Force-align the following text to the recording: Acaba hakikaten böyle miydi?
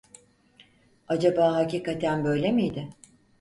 Acaba 1.07 1.55
hakikaten 1.55 2.23
böyle 2.23 2.51
miydi? 2.51 2.89